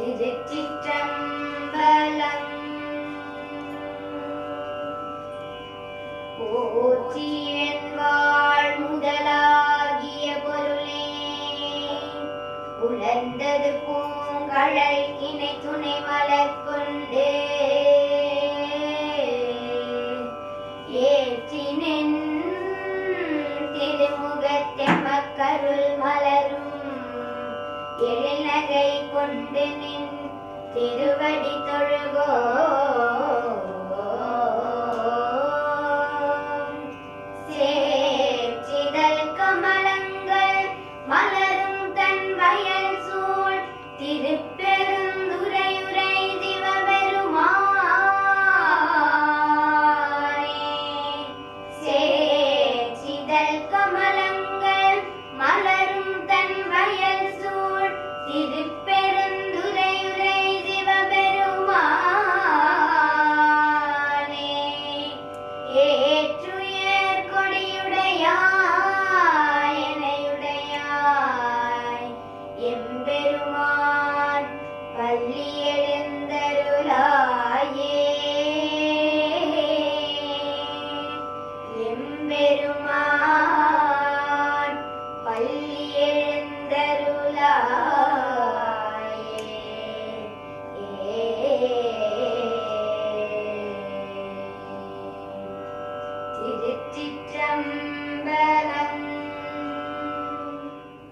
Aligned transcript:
திருச்சிற்றம்பலம் 0.00 2.46
போற்றியன் 6.38 7.90
வாழ் 7.96 8.70
முதலாகிய 8.78 10.26
பொருளே 10.44 11.04
உழந்தது 12.80 13.70
பூங்கழை 13.84 14.92
இணை 15.22 15.52
துணை 15.62 15.94
மலர் 16.06 16.59
திருவடி 30.73 31.53
தொழுகோ 31.67 32.29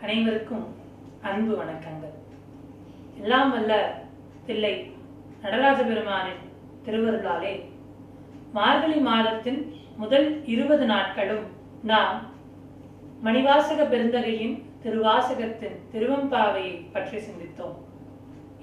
அனைவருக்கும் 0.08 0.66
அன்பு 1.28 1.54
வணக்கங்கள். 1.58 2.12
எல்லாம் 3.22 3.50
வல்ல 3.54 3.72
தில்லை 4.46 4.70
நடராஜ 5.42 5.80
பெருமானின் 5.88 6.38
திருவருளாலே 6.84 7.50
மார்கழி 8.54 9.00
மாதத்தின் 9.08 9.58
முதல் 9.96 10.28
இருபது 10.52 10.86
நாட்களும் 10.92 11.44
நாம் 11.90 12.16
மணிவாசக 13.26 13.88
பெருந்தகையின் 13.92 14.56
திருவாசகத்தின் 14.84 15.76
திருவம்பாவையை 15.92 16.72
பற்றி 16.96 17.20
சிந்தித்தோம். 17.26 17.76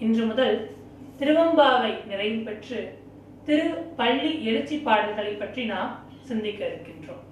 இன்று 0.07 0.25
முதல் 0.31 0.57
திருவம்பாவை 1.21 1.93
நிறைவு 2.11 2.41
பெற்று 2.49 2.81
திரு 3.49 3.69
பள்ளி 4.01 4.33
எழுச்சி 4.49 4.77
பாடல்களை 4.89 5.35
பற்றி 5.45 5.65
நாம் 5.75 5.95
சிந்திக்க 6.31 6.61
இருக்கின்றோம். 6.71 7.23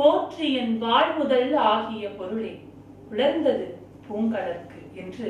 போற்றி 0.00 0.48
என் 0.62 0.76
வாழ்முதல் 0.86 1.58
ஆகிய 1.72 2.06
பொருளே 2.20 2.54
உலர்ந்தது 3.12 3.66
பூங்கலர்க்கு 4.06 4.80
என்று 5.02 5.28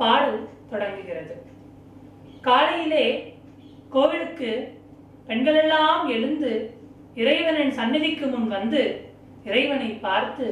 பாடல் 0.00 0.40
தொடங்குகிறது. 0.70 1.34
காலையிலே 2.40 3.06
கோவிலுக்கு 3.94 4.50
பெண்களெல்லாம் 5.26 6.02
எழுந்து 6.14 6.52
இறைவனின் 7.22 7.74
சந்நிதிக்கு 7.78 8.26
முன் 8.26 8.48
வந்து 8.56 8.82
இறைவனை 9.48 9.90
பார்த்து 10.06 10.46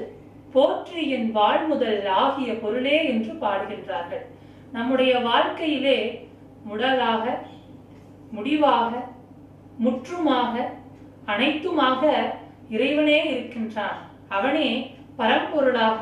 போற்றி 0.55 1.03
என் 1.17 1.31
வாழ்முதல் 1.39 2.03
ஆகிய 2.23 2.51
பொருளே 2.63 2.97
என்று 3.13 3.33
பாடுகின்றார்கள். 3.45 4.25
நம்முடைய 4.77 5.13
வாழ்க்கையிலே 5.29 5.99
முடலாக 6.69 7.25
முடிவாக 8.37 8.91
முற்றுமாக 9.85 10.55
அனைத்துமாக 11.33 12.03
இறைவனே 12.75 13.19
இருக்கின்றான். 13.33 13.99
அவனே 14.37 14.69
பரம்பொருளாக 15.19 16.01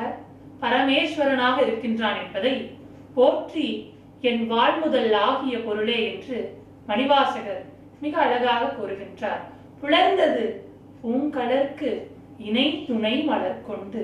பரமேஸ்வரனாக 0.61 1.57
இருக்கின்றான் 1.65 2.19
என்பதை 2.23 2.53
போற்றி 3.15 3.67
என் 4.29 4.43
வாழ்முதல் 4.51 5.13
ஆகிய 5.27 5.55
பொருளே 5.67 5.99
என்று 6.11 6.37
மணிவாசகர் 6.89 7.61
மிக 8.03 8.13
அழகாக 8.25 8.69
கூறுகின்றார். 8.77 9.41
புலர்ந்தது 9.81 10.45
பூங்கலர்க்கு 11.03 11.91
இணை 12.47 12.67
துணை 12.87 13.15
மலர் 13.29 13.65
கொண்டு 13.69 14.01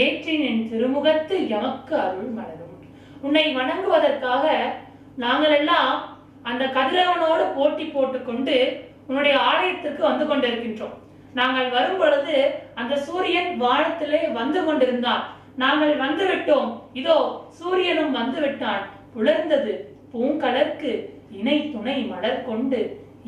ஏற்றின் 0.00 0.44
என் 0.50 0.64
திருமுகத்து 0.70 1.36
எமக்கு 1.56 1.94
அருள் 2.06 2.32
மலரும். 2.38 2.76
உன்னை 3.26 3.44
வணங்குவதற்காக 3.56 4.44
நாங்களெல்லாம் 5.24 5.92
அந்த 6.50 6.64
கதிரவனோடு 6.76 7.44
போட்டி 7.56 7.84
போட்டுக்கொண்டு 7.84 8.56
உன்னுடைய 9.08 9.34
ஆலயத்துக்கு 9.50 10.02
வந்து 10.08 10.24
கொண்டிருக்கின்றோம். 10.26 10.96
நாங்கள் 11.38 11.70
வரும் 11.76 12.00
பொழுது 12.02 12.36
அந்த 12.80 12.94
சூரியன் 13.06 13.50
வானத்திலே 13.62 14.20
வந்து 14.40 14.60
கொண்டிருந்தான். 14.64 15.24
நாங்கள் 15.56 15.94
வந்துவிட்டோம். 15.96 16.70
இதோ 16.92 17.46
சூரியனும் 17.48 18.12
வந்து 18.12 18.40
விட்டான் 18.40 18.82
புலர்ந்தது 19.14 19.72
பூங்கலர்க்கு 20.12 20.92
இணை 21.30 21.70
துணை 21.72 22.02
மலர் 22.02 22.44
கொண்டு 22.44 22.80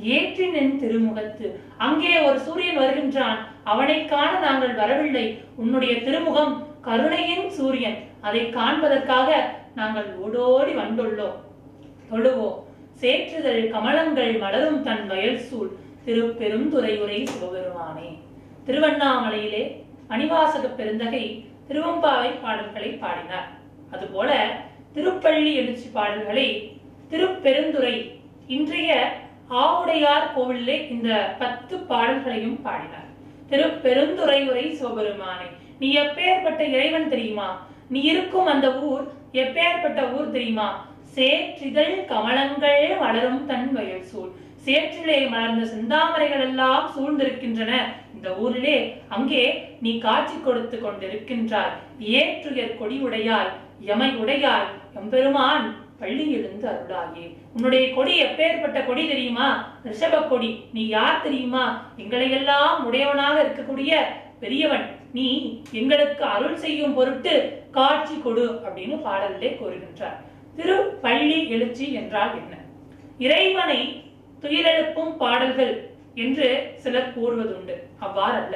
ஏற்றினின் 0.05 0.75
திருமுகத்து. 0.81 1.47
அங்கே 1.79 2.19
ஒரு 2.19 2.39
சூரியன் 2.41 2.79
வருகின்றான். 2.79 3.39
அவனை 3.65 4.05
காண 4.05 4.39
நாங்கள் 4.39 4.75
வரவில்லை. 4.75 5.39
உன்னுடைய 5.57 6.03
திருமுகம் 6.03 6.67
கருணையின் 6.81 7.51
சூரியன். 7.51 7.97
அதை 8.21 8.51
காண்பதற்காக 8.51 9.31
நாங்கள் 9.75 10.15
ஓடோடி 10.17 10.73
வந்துள்ளோம். 10.73 11.39
தொழுவோம். 12.11 12.59
சேற்றுதல் 13.01 13.65
கமலங்கள் 13.71 14.39
மலரும் 14.39 14.83
தன் 14.83 15.07
வயல் 15.07 15.39
சூழ். 15.39 15.73
திருப்பெருந்துறையுரை 16.07 17.19
சிவபெருமானே. 17.25 18.09
திருவண்ணாமலையிலே 18.67 19.63
மணிவாசக 20.09 20.67
பெருந்தகை 20.69 21.25
திருவம்பாவை 21.69 22.31
பாடல்களை 22.43 22.91
பாடினார். 22.91 23.49
அதுபோல 23.91 24.31
திருப்பள்ளி 24.95 25.55
எழுச்சி 25.55 25.89
பாடல்களை 25.89 26.49
திருப்பெருந்துறை 27.11 28.21
இன்றைய 28.47 28.93
ஆவுடையார் 29.51 30.33
கோவிலே 30.37 30.91
இந்த 30.91 31.35
பத்து 31.39 31.79
பாடல்களையும் 31.79 32.63
பாடினார். 32.63 33.11
திருப்பெருந்துறை 33.51 34.49
உரை 34.49 34.75
சிவபெருமானை 34.75 35.47
நீ 35.79 35.89
எப்பேற்பட்ட 35.97 36.61
இறைவன் 36.61 37.09
தெரியுமா? 37.09 37.49
நீ 37.89 38.01
இருக்கும் 38.01 38.47
அந்த 38.47 38.69
ஊர் 38.81 39.05
எப்பேற்பட்ட 39.33 40.01
ஊர் 40.13 40.31
தெரியுமா? 40.31 40.87
சேற்றிதழ் 41.15 41.95
கமலங்கள் 42.05 42.97
வளரும் 42.99 43.47
தன் 43.47 43.73
வயல் 43.73 44.03
சூழ். 44.03 44.33
சேற்றிலே 44.65 45.19
மலர்ந்த 45.29 45.65
செந்தாமரைகள் 45.75 46.45
எல்லாம் 46.49 46.91
சூழ்ந்திருக்கின்றன. 46.95 47.73
இந்த 48.17 48.29
ஊரிலே 48.43 48.77
அங்கே 49.09 49.43
நீ 49.81 49.99
காட்சி 49.99 50.37
கொடுத்து 50.45 50.77
கொண்டிருக்கின்றாய். 50.79 51.75
ஏற்றுயர் 51.99 52.79
கொடி 52.79 52.99
உடையார் 52.99 53.51
எமை 53.93 54.11
உடையார் 54.17 54.69
எம்பெருமான் 55.01 55.67
பள்ளியிலிருந்து 56.01 56.67
எழுந்து 56.67 56.69
அருளாயே 56.73 57.27
உன்னுடைய 57.55 57.85
கொடி 57.95 58.15
எப்பேற்பட்ட 58.23 58.79
கொடி 58.87 59.03
தெரியுமா? 59.09 59.47
ரிஷப 59.85 60.29
கொடி 60.29 60.51
நீ 60.73 60.83
யார் 60.87 61.23
தெரியுமா? 61.23 61.65
எங்களை 61.97 62.31
எல்லாம் 62.31 62.85
உடையவனாக 62.87 63.37
இருக்கக்கூடிய 63.45 63.93
பெரியவன். 64.41 64.87
நீ 65.13 65.29
எங்களுக்கு 65.73 66.25
அருள் 66.25 66.57
செய்யும் 66.57 66.95
பொருட்டு 66.95 67.35
காட்சி 67.71 68.17
கொடு 68.25 68.45
அப்படின்னு 68.65 68.97
பாடலிலே 69.07 69.51
கூறுகின்றார். 69.61 70.19
திரு 70.57 70.77
பள்ளி 71.05 71.39
எழுச்சி 71.49 71.93
என்றால் 71.93 72.35
என்ன? 72.41 72.55
இறைவனை 73.19 73.81
துயிலெழுப்பும் 74.43 75.13
பாடல்கள் 75.23 75.75
என்று 76.17 76.73
சிலர் 76.77 77.13
கூறுவதுண்டு. 77.17 77.75
அவ்வாறல்ல. 78.01 78.55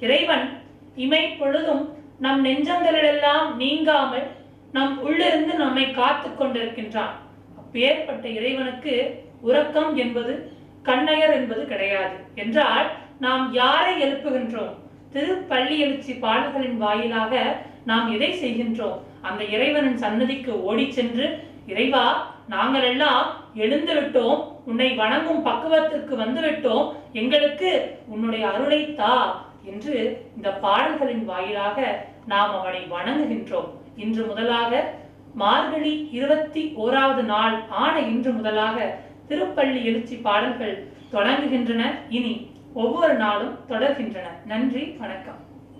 இறைவன் 0.00 0.58
இமை 0.94 1.28
பொழுதும் 1.28 1.94
நம் 2.18 2.44
நெஞ்சங்களிலெல்லாம் 2.44 3.56
நீங்காமல் 3.56 4.26
நம் 4.72 5.02
உள்ளிருந்து 5.02 5.54
நம்மை 5.54 5.90
காத்து 5.90 6.28
கொண்டிருக்கின்றான். 6.28 7.14
அப்பேற்பட்ட 7.56 8.28
இறைவனுக்கு 8.28 8.94
உறக்கம் 9.40 9.96
என்பது 9.96 10.52
கண்ணையர் 10.82 11.32
என்பது 11.32 11.64
கிடையாது. 11.64 12.16
என்றால் 12.34 12.90
நாம் 13.20 13.52
யாரை 13.52 14.02
எழுப்புகின்றோம்? 14.02 14.74
திருப்பள்ளி 15.12 15.78
எழுச்சி 15.78 16.12
பாடல்களின் 16.12 16.78
வாயிலாக 16.78 17.56
நாம் 17.86 18.20
எதை 18.20 18.30
செய்கின்றோம்? 18.32 18.98
அந்த 19.22 19.44
இறைவனின் 19.44 19.96
சன்னதிக்கு 19.96 20.62
ஓடி 20.62 20.92
சென்று 20.92 21.26
இறைவா 21.66 22.34
நாங்கள் 22.48 22.82
எல்லாம் 22.82 23.26
எழுந்து 23.54 23.94
விட்டோம் 23.94 24.51
உன்னை 24.64 24.94
வணங்கும் 24.94 25.46
பக்குவத்திற்கு 25.46 26.16
வந்துவிட்டோம். 26.16 26.92
எங்களுக்கு 27.12 27.98
உன்னுடைய 28.08 28.48
அருளை 28.48 28.94
தா 28.94 29.46
என்று 29.64 30.26
இந்த 30.36 30.50
பாடல்களின் 30.50 31.24
வாயிலாக 31.24 32.06
நாம் 32.26 32.58
அவனை 32.58 32.80
வணங்குகின்றோம். 32.80 33.68
இன்று 33.96 34.24
முதலாக 34.24 34.92
மார்கழி 35.34 36.08
இருபத்தி 36.12 36.74
ஓராவது 36.76 37.22
நாள் 37.22 37.60
ஆன 37.68 38.00
இன்று 38.00 38.32
முதலாக 38.32 38.98
திருப்பள்ளி 39.28 39.84
எழுச்சி 39.84 40.16
பாடல்கள் 40.16 40.92
தொடங்குகின்றன. 41.12 41.82
இனி 42.08 42.50
ஒவ்வொரு 42.74 43.14
நாளும் 43.14 43.58
தொடர்கின்றன. 43.68 44.28
நன்றி 44.46 44.84
வணக்கம். 44.98 45.51